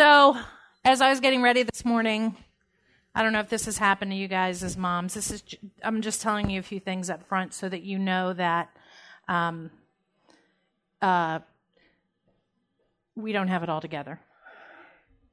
[0.00, 0.32] So,
[0.82, 2.34] as I was getting ready this morning,
[3.14, 5.12] I don't know if this has happened to you guys as moms.
[5.12, 5.42] This is
[5.82, 8.70] I'm just telling you a few things up front so that you know that
[9.28, 9.70] um,
[11.02, 11.40] uh,
[13.14, 14.18] we don't have it all together.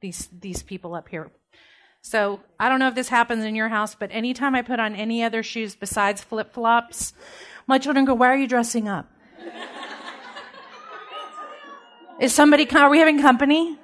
[0.02, 1.30] These these people up here.
[2.02, 4.94] So I don't know if this happens in your house, but anytime I put on
[4.94, 7.14] any other shoes besides flip flops,
[7.66, 9.10] my children go, "Why are you dressing up?"
[12.20, 12.68] Is somebody?
[12.68, 13.78] Are we having company?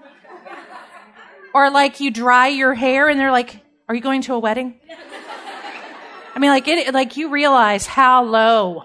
[1.54, 4.74] Or like you dry your hair and they're like, "Are you going to a wedding?"
[6.34, 8.84] I mean, like it, like you realize how low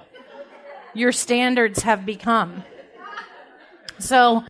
[0.93, 2.63] your standards have become.
[3.97, 4.43] So,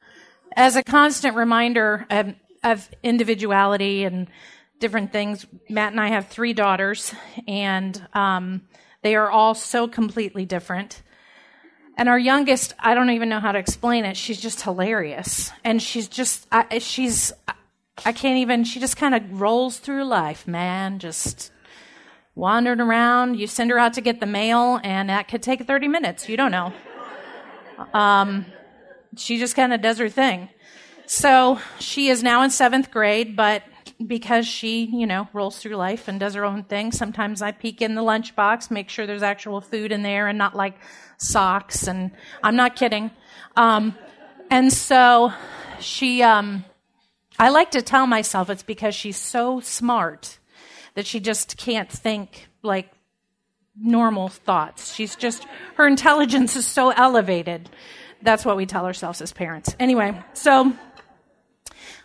[0.56, 4.28] as a constant reminder of, of individuality and
[4.80, 7.14] different things, Matt and I have three daughters,
[7.48, 8.62] and um,
[9.02, 11.02] they are all so completely different.
[11.98, 14.16] And our youngest, I don't even know how to explain it.
[14.16, 17.34] She's just hilarious, and she's just I, she's
[18.06, 18.64] I can't even.
[18.64, 21.00] She just kind of rolls through life, man.
[21.00, 21.52] Just
[22.36, 23.40] wandering around.
[23.40, 26.30] You send her out to get the mail, and that could take 30 minutes.
[26.30, 26.74] You don't know.
[27.94, 28.46] Um,
[29.18, 30.50] she just kind of does her thing.
[31.06, 33.64] So she is now in seventh grade, but
[34.06, 37.82] because she, you know, rolls through life and does her own thing, sometimes I peek
[37.82, 40.76] in the lunchbox, make sure there's actual food in there and not like
[41.18, 41.88] socks.
[41.88, 42.12] And
[42.44, 43.12] I'm not kidding.
[43.56, 43.96] Um,
[44.50, 45.34] and so
[45.80, 46.64] she, um,
[47.40, 50.40] I like to tell myself it's because she's so smart
[50.96, 52.92] that she just can't think like
[53.80, 54.94] normal thoughts.
[54.94, 57.70] She's just, her intelligence is so elevated.
[58.22, 59.74] That's what we tell ourselves as parents.
[59.80, 60.74] Anyway, so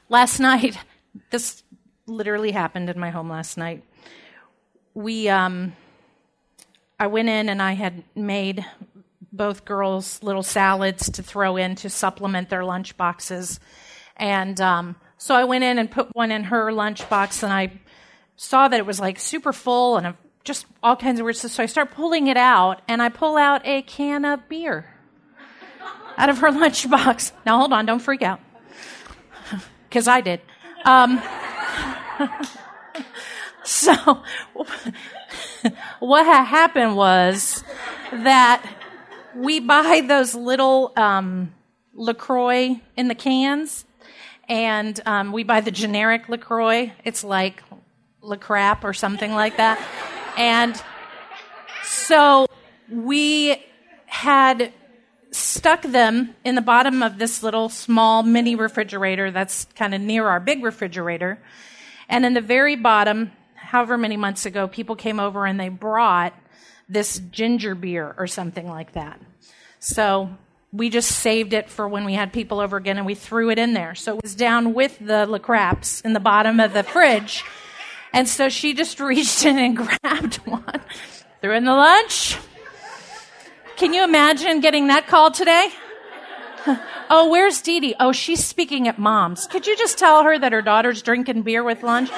[0.09, 0.79] last night,
[1.31, 1.65] this
[2.07, 3.83] literally happened in my home last night.
[4.95, 5.73] We, um,
[7.01, 8.65] I went in and I had made
[9.33, 13.59] both girls little salads to throw in to supplement their lunch boxes.
[14.17, 17.73] And um, so I went in and put one in her lunchbox, and I
[18.37, 21.53] saw that it was like super full and just all kinds of weird stuff.
[21.53, 24.85] So I start pulling it out and I pull out a can of beer
[26.19, 27.33] out of her lunchbox.
[27.47, 28.39] Now hold on, don't freak out.
[29.89, 30.43] Because I did.
[30.85, 31.23] Um,
[33.65, 33.95] so
[36.01, 37.65] what had happened was
[38.13, 38.63] that
[39.35, 41.55] we buy those little um,
[41.95, 43.87] LaCroix in the cans,
[44.49, 46.93] and um, we buy the generic LaCroix.
[47.05, 47.63] It's like
[48.23, 49.81] LaCrap or something like that.
[50.37, 50.81] And
[51.85, 52.47] so
[52.91, 53.63] we
[54.07, 54.73] had
[55.31, 60.27] stuck them in the bottom of this little small mini refrigerator that's kind of near
[60.29, 61.39] our big refrigerator.
[62.09, 66.35] And in the very bottom, however many months ago, people came over and they brought
[66.89, 69.21] this ginger beer or something like that.
[69.81, 70.31] So
[70.75, 73.59] we just saved it for when we had people over again and we threw it
[73.61, 73.95] in there.
[73.95, 77.45] So it was down with the LaCraps in the bottom of the fridge.
[78.13, 80.81] And so she just reached in and grabbed one,
[81.41, 82.37] threw in the lunch.
[83.77, 85.69] Can you imagine getting that call today?
[87.11, 87.95] Oh, where's Dee Dee?
[88.01, 89.47] Oh, she's speaking at mom's.
[89.47, 92.11] Could you just tell her that her daughter's drinking beer with lunch?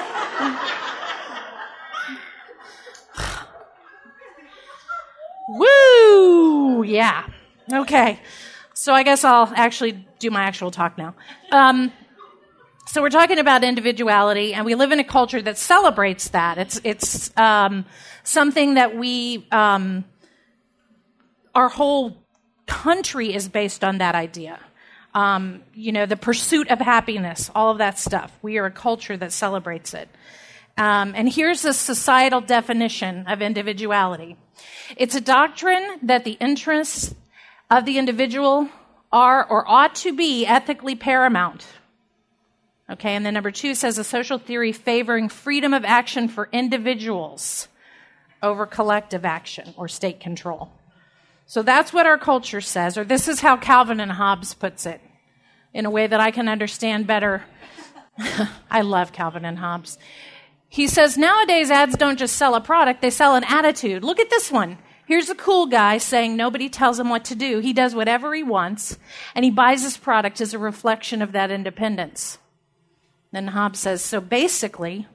[5.49, 6.83] Woo!
[6.83, 7.27] Yeah.
[7.71, 8.21] Okay.
[8.87, 11.13] So I guess I'll actually do my actual talk now.
[11.51, 11.91] Um,
[12.85, 16.57] so we're talking about individuality, and we live in a culture that celebrates that.
[16.57, 17.83] It's it's um,
[18.23, 20.05] something that we um,
[21.53, 22.23] our whole
[22.65, 24.57] country is based on that idea.
[25.13, 28.31] Um, you know, the pursuit of happiness, all of that stuff.
[28.41, 30.07] We are a culture that celebrates it.
[30.77, 34.37] Um, and here's the societal definition of individuality.
[34.95, 37.13] It's a doctrine that the interests
[37.69, 38.69] of the individual
[39.11, 41.65] are or ought to be ethically paramount
[42.89, 47.67] Okay, and then number two says a social theory favoring freedom of action for individuals
[48.41, 50.71] over collective action or state control.
[51.45, 55.01] So that's what our culture says, or this is how Calvin and Hobbes puts it
[55.73, 57.43] in a way that I can understand better.
[58.71, 59.97] I love Calvin and Hobbes.
[60.69, 64.03] He says nowadays ads don't just sell a product, they sell an attitude.
[64.03, 64.77] Look at this one.
[65.07, 67.59] Here's a cool guy saying nobody tells him what to do.
[67.59, 68.99] He does whatever he wants,
[69.33, 72.39] and he buys his product as a reflection of that independence.
[73.31, 75.07] Then Hobbes says so basically,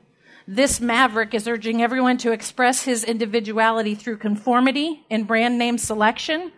[0.48, 6.52] this maverick is urging everyone to express his individuality through conformity in brand name selection.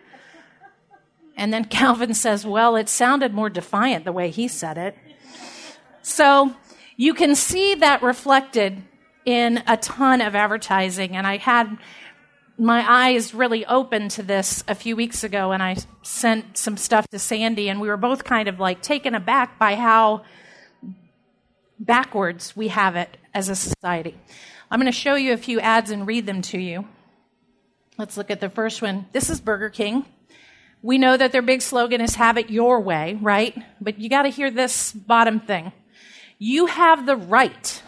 [1.35, 4.97] And then Calvin says, well, it sounded more defiant the way he said it.
[6.01, 6.55] So
[6.95, 8.81] you can see that reflected
[9.25, 11.17] in a ton of advertising.
[11.17, 11.77] And I had
[12.57, 17.07] my eyes really open to this a few weeks ago, and I sent some stuff
[17.09, 20.23] to Sandy, and we were both kind of like taken aback by how
[21.79, 24.15] backwards we have it as a society.
[24.71, 26.87] I'm going to show you a few ads and read them to you.
[27.97, 29.07] Let's look at the first one.
[29.11, 30.05] This is Burger King.
[30.81, 33.57] We know that their big slogan is have it your way, right?
[33.81, 35.71] But you got to hear this bottom thing.
[36.37, 37.81] You have the right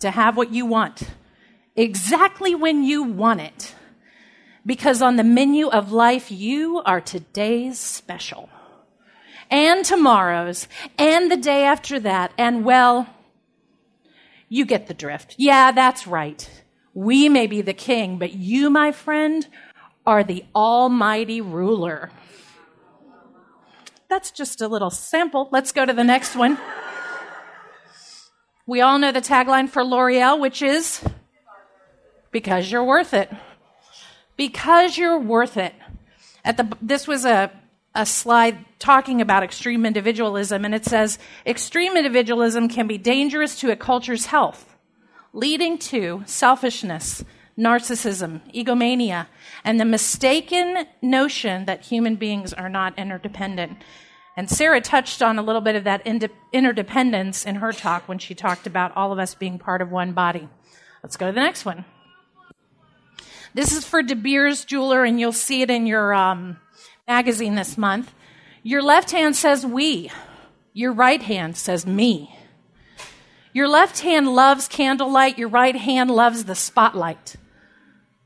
[0.00, 1.08] to have what you want
[1.76, 3.73] exactly when you want it.
[4.66, 8.48] Because on the menu of life, you are today's special.
[9.50, 10.68] And tomorrow's,
[10.98, 13.06] and the day after that, and well,
[14.48, 15.34] you get the drift.
[15.36, 16.48] Yeah, that's right.
[16.94, 19.46] We may be the king, but you, my friend,
[20.06, 22.10] are the almighty ruler.
[24.08, 25.48] That's just a little sample.
[25.50, 26.58] Let's go to the next one.
[28.66, 31.04] We all know the tagline for L'Oreal, which is
[32.30, 33.30] because you're worth it.
[34.36, 35.74] Because you're worth it.
[36.44, 37.50] At the, this was a,
[37.94, 43.70] a slide talking about extreme individualism, and it says extreme individualism can be dangerous to
[43.70, 44.76] a culture's health,
[45.32, 47.24] leading to selfishness,
[47.58, 49.28] narcissism, egomania,
[49.62, 53.78] and the mistaken notion that human beings are not interdependent.
[54.36, 56.04] And Sarah touched on a little bit of that
[56.52, 60.12] interdependence in her talk when she talked about all of us being part of one
[60.12, 60.48] body.
[61.04, 61.84] Let's go to the next one.
[63.54, 66.56] This is for De Beers Jeweler, and you'll see it in your um,
[67.06, 68.12] magazine this month.
[68.64, 70.10] Your left hand says we,
[70.72, 72.36] your right hand says me.
[73.52, 77.36] Your left hand loves candlelight, your right hand loves the spotlight.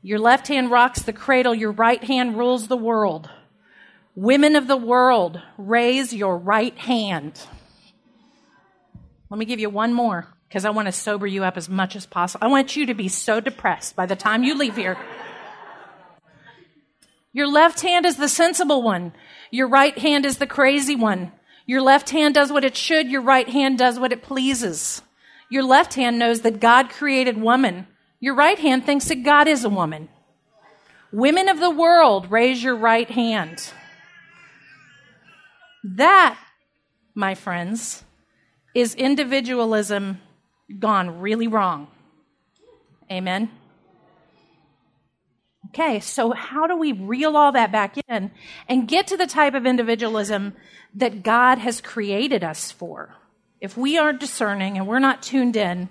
[0.01, 3.29] Your left hand rocks the cradle, your right hand rules the world.
[4.15, 7.39] Women of the world, raise your right hand.
[9.29, 11.95] Let me give you one more because I want to sober you up as much
[11.95, 12.43] as possible.
[12.43, 14.97] I want you to be so depressed by the time you leave here.
[17.31, 19.13] Your left hand is the sensible one.
[19.51, 21.31] Your right hand is the crazy one.
[21.67, 23.11] Your left hand does what it should.
[23.11, 25.03] Your right hand does what it pleases.
[25.51, 27.85] Your left hand knows that God created woman.
[28.19, 30.09] Your right hand thinks that God is a woman.
[31.11, 33.71] Women of the world, raise your right hand.
[35.83, 36.39] That,
[37.13, 38.03] my friends,
[38.73, 40.21] is individualism
[40.77, 41.87] gone really wrong.
[43.11, 43.49] Amen.
[45.69, 48.31] Okay, so how do we reel all that back in
[48.67, 50.55] and get to the type of individualism
[50.95, 53.15] that God has created us for?
[53.61, 55.89] If we aren't discerning and we're not tuned in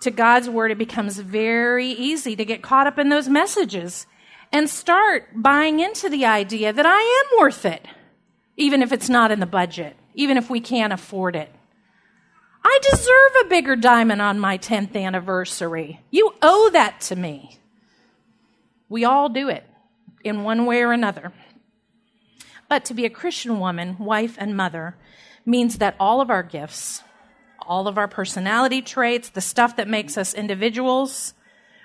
[0.00, 4.06] to God's word, it becomes very easy to get caught up in those messages
[4.50, 7.86] and start buying into the idea that I am worth it,
[8.56, 11.52] even if it's not in the budget, even if we can't afford it.
[12.64, 16.00] I deserve a bigger diamond on my 10th anniversary.
[16.10, 17.58] You owe that to me.
[18.88, 19.64] We all do it
[20.22, 21.32] in one way or another.
[22.68, 24.96] But to be a Christian woman, wife, and mother
[25.44, 27.02] means that all of our gifts,
[27.60, 31.34] all of our personality traits, the stuff that makes us individuals,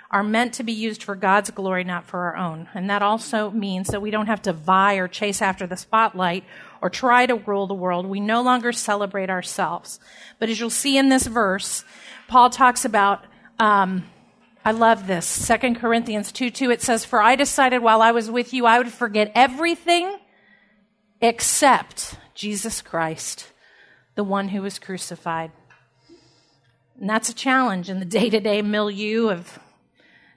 [0.10, 2.70] are meant to be used for God's glory, not for our own.
[2.74, 6.46] And that also means that we don't have to vie or chase after the spotlight
[6.82, 8.06] or try to rule the world.
[8.06, 10.00] We no longer celebrate ourselves.
[10.40, 11.84] But as you'll see in this verse,
[12.28, 13.26] Paul talks about
[13.60, 14.04] um,
[14.68, 15.48] I love this.
[15.48, 18.78] 2 Corinthians 2 2, it says, For I decided while I was with you, I
[18.78, 20.18] would forget everything
[21.22, 23.52] except Jesus Christ,
[24.16, 25.52] the one who was crucified.
[27.00, 29.58] And that's a challenge in the day to day milieu of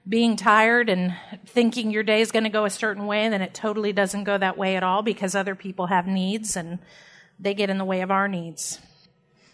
[0.07, 1.15] being tired and
[1.45, 4.23] thinking your day is going to go a certain way, and then it totally doesn't
[4.23, 6.79] go that way at all because other people have needs and
[7.39, 8.79] they get in the way of our needs.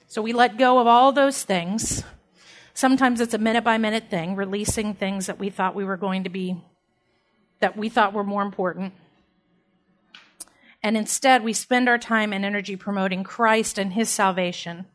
[0.07, 2.03] So we let go of all those things
[2.77, 6.25] Sometimes it's a minute by minute thing, releasing things that we thought we were going
[6.25, 6.61] to be,
[7.59, 8.93] that we thought were more important.
[10.83, 14.85] And instead, we spend our time and energy promoting Christ and his salvation.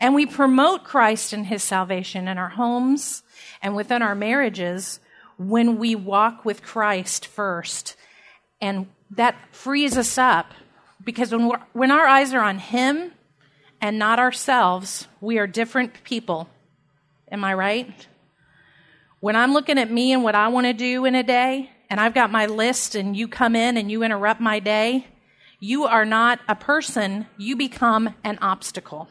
[0.00, 3.22] And we promote Christ and his salvation in our homes
[3.62, 5.00] and within our marriages
[5.38, 7.96] when we walk with Christ first.
[8.60, 10.52] And that frees us up
[11.02, 13.12] because when, when our eyes are on him
[13.80, 16.48] and not ourselves, we are different people.
[17.30, 18.06] Am I right?
[19.20, 22.00] When I'm looking at me and what I want to do in a day, and
[22.00, 25.06] I've got my list, and you come in and you interrupt my day,
[25.60, 29.08] you are not a person, you become an obstacle.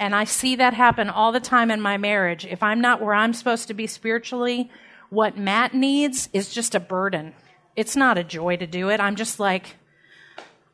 [0.00, 2.46] And I see that happen all the time in my marriage.
[2.46, 4.70] If I'm not where I'm supposed to be spiritually,
[5.10, 7.34] what Matt needs is just a burden.
[7.76, 8.98] It's not a joy to do it.
[8.98, 9.76] I'm just like,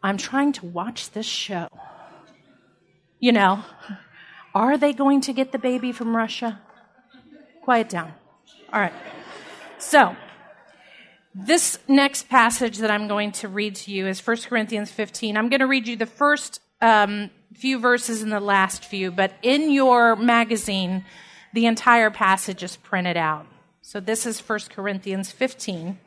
[0.01, 1.67] I'm trying to watch this show.
[3.19, 3.65] You know,
[4.55, 6.61] are they going to get the baby from Russia?
[7.63, 8.13] Quiet down.
[8.73, 8.95] All right.
[9.79, 10.15] So,
[11.35, 15.37] this next passage that I'm going to read to you is 1 Corinthians 15.
[15.37, 19.33] I'm going to read you the first um, few verses in the last few, but
[19.43, 21.05] in your magazine,
[21.53, 23.47] the entire passage is printed out.
[23.81, 25.99] So this is 1 Corinthians 15.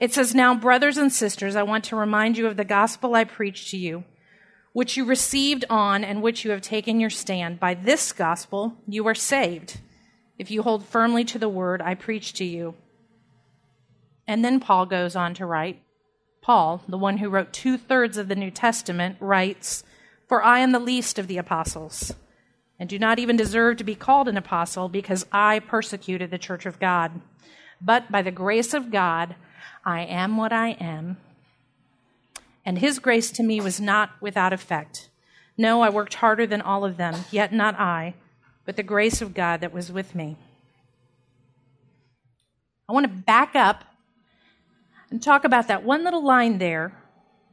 [0.00, 3.24] It says, Now, brothers and sisters, I want to remind you of the gospel I
[3.24, 4.04] preached to you,
[4.72, 7.60] which you received on and which you have taken your stand.
[7.60, 9.78] By this gospel you are saved,
[10.38, 12.74] if you hold firmly to the word I preached to you.
[14.26, 15.82] And then Paul goes on to write,
[16.40, 19.84] Paul, the one who wrote two thirds of the New Testament, writes,
[20.30, 22.14] For I am the least of the apostles,
[22.78, 26.66] and do not even deserve to be called an apostle because I persecuted the church
[26.66, 27.20] of God.
[27.80, 29.34] But by the grace of God,
[29.84, 31.16] I am what I am.
[32.64, 35.08] And his grace to me was not without effect.
[35.58, 38.14] No, I worked harder than all of them, yet not I,
[38.64, 40.36] but the grace of God that was with me.
[42.88, 43.84] I want to back up
[45.10, 46.92] and talk about that one little line there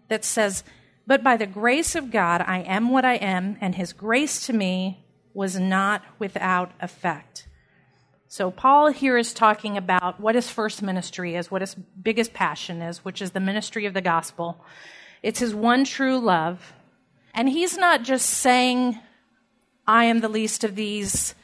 [0.09, 0.63] that says,
[1.07, 4.53] But by the grace of God, I am what I am, and his grace to
[4.53, 7.47] me was not without effect.
[8.27, 12.81] So, Paul here is talking about what his first ministry is, what his biggest passion
[12.81, 14.59] is, which is the ministry of the gospel.
[15.23, 16.73] It's his one true love.
[17.33, 18.99] And he's not just saying,
[19.87, 21.35] I am the least of these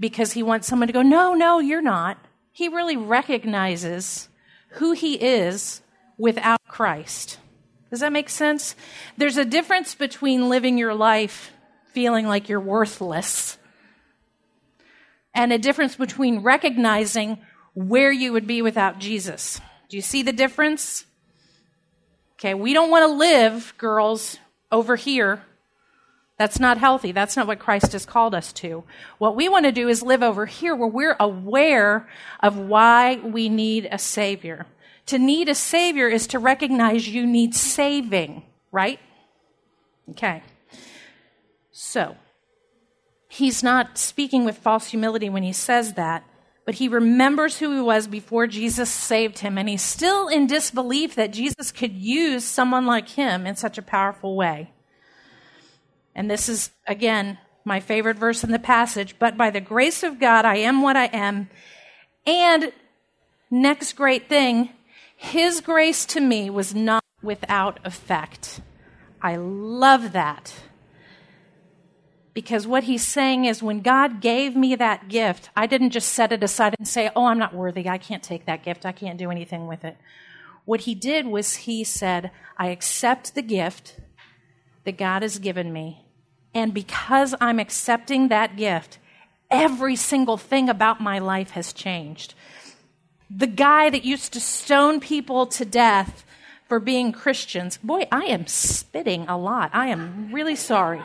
[0.00, 2.18] because he wants someone to go, No, no, you're not.
[2.50, 4.28] He really recognizes
[4.70, 5.80] who he is
[6.18, 7.38] without Christ.
[7.92, 8.74] Does that make sense?
[9.18, 11.52] There's a difference between living your life
[11.92, 13.58] feeling like you're worthless
[15.34, 17.36] and a difference between recognizing
[17.74, 19.60] where you would be without Jesus.
[19.90, 21.04] Do you see the difference?
[22.36, 24.38] Okay, we don't want to live, girls,
[24.70, 25.42] over here.
[26.38, 27.12] That's not healthy.
[27.12, 28.84] That's not what Christ has called us to.
[29.18, 32.08] What we want to do is live over here where we're aware
[32.40, 34.64] of why we need a Savior.
[35.06, 39.00] To need a Savior is to recognize you need saving, right?
[40.10, 40.42] Okay.
[41.70, 42.16] So,
[43.28, 46.24] he's not speaking with false humility when he says that,
[46.64, 51.14] but he remembers who he was before Jesus saved him, and he's still in disbelief
[51.16, 54.70] that Jesus could use someone like him in such a powerful way.
[56.14, 59.16] And this is, again, my favorite verse in the passage.
[59.18, 61.48] But by the grace of God, I am what I am.
[62.26, 62.72] And
[63.50, 64.70] next great thing,
[65.22, 68.60] his grace to me was not without effect.
[69.22, 70.52] I love that.
[72.34, 76.32] Because what he's saying is when God gave me that gift, I didn't just set
[76.32, 77.88] it aside and say, Oh, I'm not worthy.
[77.88, 78.84] I can't take that gift.
[78.84, 79.96] I can't do anything with it.
[80.64, 84.00] What he did was he said, I accept the gift
[84.84, 86.04] that God has given me.
[86.52, 88.98] And because I'm accepting that gift,
[89.52, 92.34] every single thing about my life has changed.
[93.34, 96.24] The guy that used to stone people to death
[96.68, 99.70] for being Christians, boy, I am spitting a lot.
[99.72, 101.02] I am really sorry.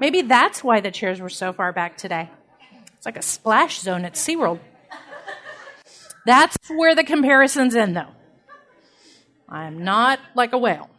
[0.00, 2.30] Maybe that's why the chairs were so far back today.
[2.96, 4.60] It's like a splash zone at SeaWorld.
[6.26, 8.14] That's where the comparison's in, though.
[9.48, 10.90] I'm not like a whale.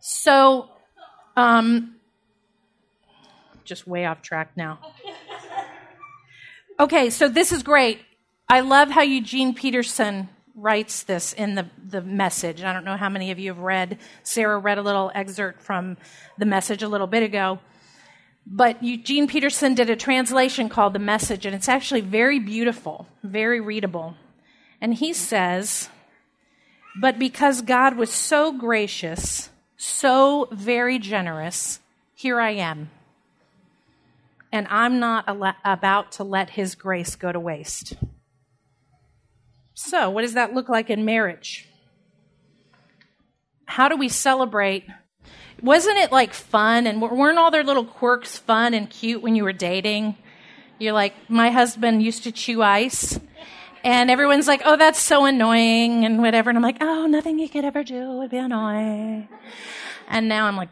[0.00, 0.68] So,
[1.36, 1.96] um,
[3.64, 4.78] just way off track now.
[6.78, 8.00] Okay, so this is great.
[8.48, 12.64] I love how Eugene Peterson writes this in the, the message.
[12.64, 13.98] I don't know how many of you have read.
[14.24, 15.96] Sarah read a little excerpt from
[16.36, 17.60] the message a little bit ago.
[18.44, 23.60] But Eugene Peterson did a translation called The Message, and it's actually very beautiful, very
[23.60, 24.16] readable.
[24.80, 25.88] And he says,
[27.00, 31.78] But because God was so gracious, so very generous,
[32.14, 32.90] here I am.
[34.54, 37.94] And I'm not al- about to let his grace go to waste.
[39.74, 41.68] So, what does that look like in marriage?
[43.66, 44.84] How do we celebrate?
[45.60, 46.86] Wasn't it like fun?
[46.86, 50.14] And weren't all their little quirks fun and cute when you were dating?
[50.78, 53.18] You're like, my husband used to chew ice.
[53.82, 56.48] And everyone's like, oh, that's so annoying and whatever.
[56.48, 59.28] And I'm like, oh, nothing you could ever do would be annoying.
[60.06, 60.68] And now I'm like,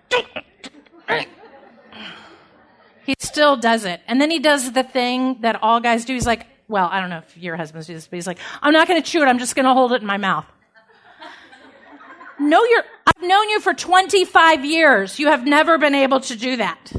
[3.06, 4.00] he still does it.
[4.06, 6.14] And then he does the thing that all guys do.
[6.14, 8.72] He's like, well, I don't know if your husband's do this, but he's like, I'm
[8.72, 9.26] not going to chew it.
[9.26, 10.46] I'm just going to hold it in my mouth.
[12.38, 15.18] No, you're, I've known you for 25 years.
[15.18, 16.92] You have never been able to do that.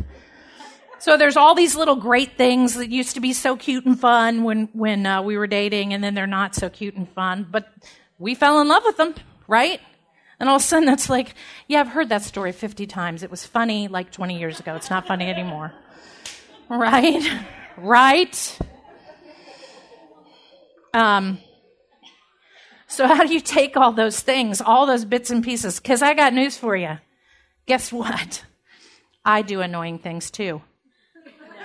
[1.00, 4.44] So there's all these little great things that used to be so cute and fun
[4.44, 7.74] when, when uh, we were dating, and then they're not so cute and fun, but
[8.20, 9.14] we fell in love with them,
[9.48, 9.82] right?
[10.40, 11.36] And all of a sudden it's like,
[11.68, 13.22] yeah, I've heard that story 50 times.
[13.22, 14.76] It was funny like 20 years ago.
[14.76, 15.74] It's not funny anymore.
[16.70, 17.24] Right?
[17.78, 18.60] Right?
[20.94, 21.40] Um,
[22.88, 25.80] so, how do you take all those things, all those bits and pieces?
[25.80, 27.00] Because I got news for you.
[27.66, 28.46] Guess what?
[29.26, 30.62] I do annoying things too.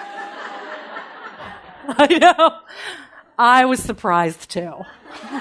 [1.89, 2.59] I know.
[3.39, 4.73] I was surprised too.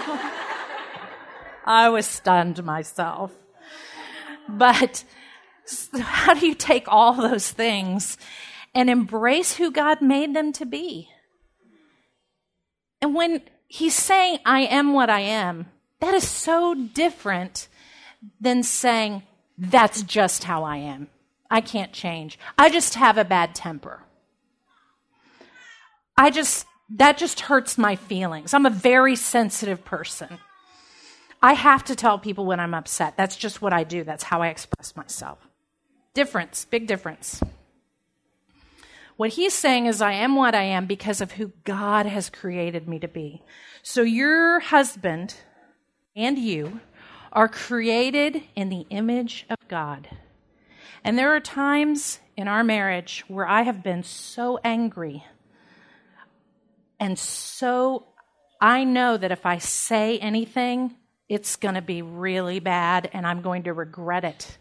[1.66, 3.34] I was stunned myself.
[4.50, 5.04] But
[6.00, 8.18] how do you take all those things
[8.78, 11.10] and embrace who God made them to be?
[13.02, 15.66] And when he's saying, I am what I am,
[16.00, 17.68] that is so different
[18.40, 19.24] than saying,
[19.58, 21.08] that's just how I am.
[21.50, 22.38] I can't change.
[22.56, 24.04] I just have a bad temper.
[26.16, 28.54] I just, that just hurts my feelings.
[28.54, 30.38] I'm a very sensitive person.
[31.42, 33.18] I have to tell people when I'm upset.
[33.18, 34.04] That's just what I do.
[34.04, 35.40] That's how I express myself.
[36.14, 37.42] Difference, big difference.
[39.18, 42.88] What he's saying is, I am what I am because of who God has created
[42.88, 43.44] me to be.
[43.84, 45.36] So your husband
[46.16, 46.80] and you
[47.34, 50.08] are created in the image of God.
[51.04, 55.24] And there are times in our marriage where I have been so angry
[57.00, 58.08] and so
[58.60, 60.96] I know that if I say anything,
[61.30, 64.58] it's going to be really bad and I'm going to regret it.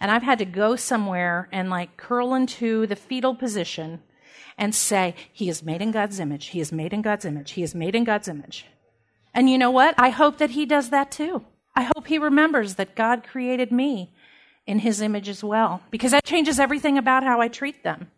[0.00, 4.00] And I've had to go somewhere and like curl into the fetal position
[4.56, 6.46] and say, He is made in God's image.
[6.46, 7.52] He is made in God's image.
[7.52, 8.66] He is made in God's image.
[9.34, 9.94] And you know what?
[9.98, 11.44] I hope that He does that too.
[11.74, 14.12] I hope He remembers that God created me
[14.66, 18.10] in His image as well, because that changes everything about how I treat them.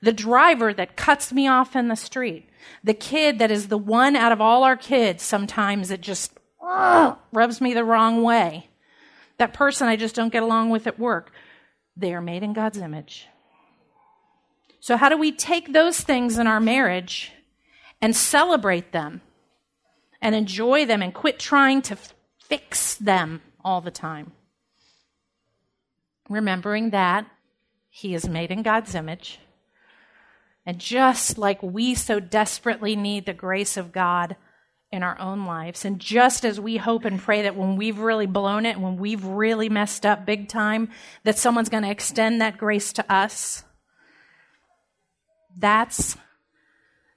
[0.00, 2.48] The driver that cuts me off in the street,
[2.82, 7.60] the kid that is the one out of all our kids sometimes that just rubs
[7.60, 8.68] me the wrong way.
[9.42, 11.32] That person I just don't get along with at work.
[11.96, 13.26] They are made in God's image.
[14.78, 17.32] So, how do we take those things in our marriage
[18.00, 19.20] and celebrate them
[20.20, 21.98] and enjoy them and quit trying to
[22.38, 24.30] fix them all the time?
[26.28, 27.26] Remembering that
[27.90, 29.40] He is made in God's image.
[30.64, 34.36] And just like we so desperately need the grace of God
[34.92, 35.84] in our own lives.
[35.84, 39.24] And just as we hope and pray that when we've really blown it, when we've
[39.24, 40.90] really messed up big time,
[41.24, 43.64] that someone's going to extend that grace to us,
[45.56, 46.16] that's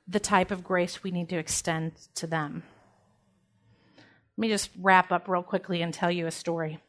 [0.07, 2.63] the type of grace we need to extend to them.
[4.37, 6.79] Let me just wrap up real quickly and tell you a story.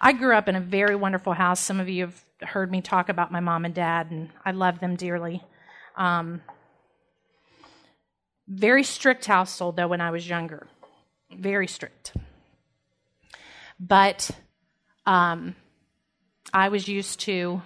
[0.00, 1.60] I grew up in a very wonderful house.
[1.60, 4.80] Some of you have heard me talk about my mom and dad, and I love
[4.80, 5.42] them dearly.
[5.96, 6.42] Um,
[8.46, 10.66] very strict household, though, when I was younger.
[11.30, 12.14] Very strict.
[13.80, 14.30] But
[15.06, 15.54] um,
[16.52, 17.62] I was used to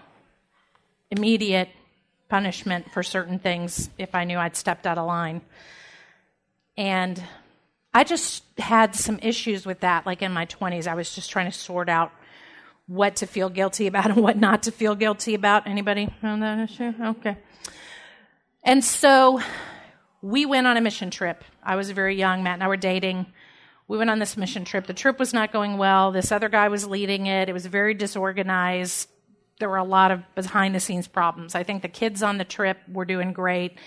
[1.11, 1.69] immediate
[2.29, 5.41] punishment for certain things if I knew I'd stepped out of line.
[6.77, 7.23] And
[7.93, 10.87] I just had some issues with that, like in my 20s.
[10.87, 12.13] I was just trying to sort out
[12.87, 15.67] what to feel guilty about and what not to feel guilty about.
[15.67, 16.93] Anybody on that issue?
[17.01, 17.37] Okay.
[18.63, 19.41] And so
[20.23, 21.45] we went on a mission trip.
[21.63, 22.43] I was very young.
[22.43, 23.27] Matt and I were dating.
[23.87, 24.87] We went on this mission trip.
[24.87, 26.13] The trip was not going well.
[26.13, 27.49] This other guy was leading it.
[27.49, 29.09] It was very disorganized.
[29.61, 31.55] There were a lot of behind the scenes problems.
[31.55, 33.79] I think the kids on the trip were doing great,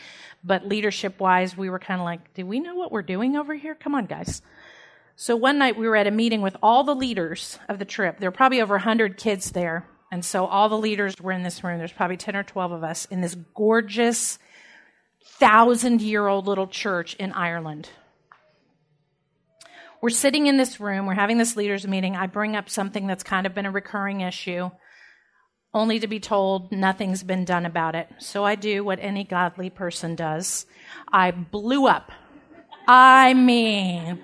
[0.43, 3.53] but leadership wise, we were kind of like, do we know what we're doing over
[3.53, 3.75] here?
[3.75, 4.41] Come on, guys.
[5.15, 8.19] So one night we were at a meeting with all the leaders of the trip.
[8.19, 9.85] There were probably over 100 kids there.
[10.11, 11.77] And so all the leaders were in this room.
[11.77, 14.39] There's probably 10 or 12 of us in this gorgeous
[15.25, 17.89] thousand year old little church in Ireland.
[20.01, 22.15] We're sitting in this room, we're having this leaders' meeting.
[22.15, 24.71] I bring up something that's kind of been a recurring issue,
[25.73, 28.07] only to be told nothing's been done about it.
[28.17, 30.65] So I do what any godly person does
[31.11, 32.11] I blew up.
[32.87, 34.19] I mean,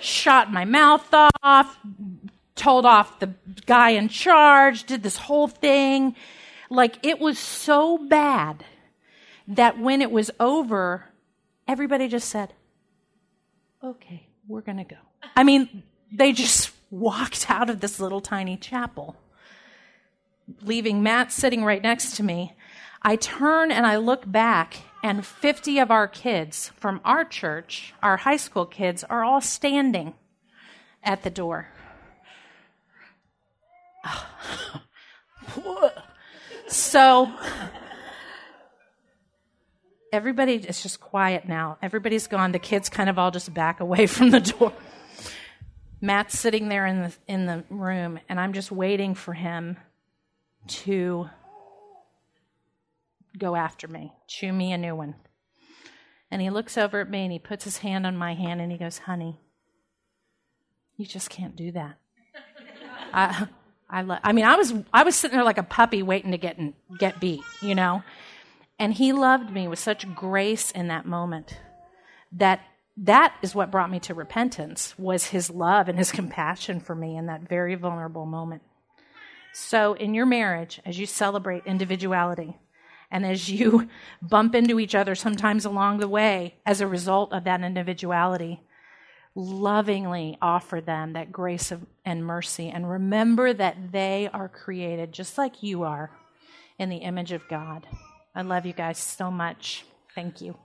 [0.00, 1.08] shot my mouth
[1.42, 1.78] off,
[2.54, 3.34] told off the
[3.66, 6.14] guy in charge, did this whole thing.
[6.70, 8.64] Like, it was so bad
[9.50, 11.06] that when it was over,
[11.66, 12.54] everybody just said,
[13.82, 14.96] okay, we're going to go.
[15.34, 15.82] I mean,
[16.12, 19.16] they just walked out of this little tiny chapel,
[20.62, 22.54] leaving Matt sitting right next to me.
[23.02, 28.18] I turn and I look back, and 50 of our kids from our church, our
[28.18, 30.14] high school kids, are all standing
[31.02, 31.68] at the door.
[36.68, 37.32] so
[40.12, 41.78] everybody is just quiet now.
[41.82, 42.52] Everybody's gone.
[42.52, 44.72] The kids kind of all just back away from the door.
[46.00, 49.76] Matt's sitting there in the in the room, and I'm just waiting for him
[50.66, 51.28] to
[53.36, 55.14] go after me, chew me a new one.
[56.30, 58.72] And he looks over at me and he puts his hand on my hand and
[58.72, 59.38] he goes, "Honey,
[60.96, 61.96] you just can't do that."
[63.12, 63.48] I
[63.90, 66.38] I, lo- I mean, I was, I was sitting there like a puppy waiting to
[66.38, 66.58] get,
[66.98, 68.04] get beat, you know?
[68.80, 71.60] And he loved me with such grace in that moment
[72.32, 72.62] that
[72.96, 77.14] that is what brought me to repentance was his love and his compassion for me
[77.16, 78.62] in that very vulnerable moment.
[79.52, 82.56] So in your marriage, as you celebrate individuality,
[83.10, 83.88] and as you
[84.22, 88.62] bump into each other sometimes along the way as a result of that individuality,
[89.34, 92.70] lovingly offer them that grace of, and mercy.
[92.70, 96.10] And remember that they are created just like you are
[96.78, 97.86] in the image of God.
[98.34, 99.84] I love you guys so much.
[100.14, 100.56] Thank you.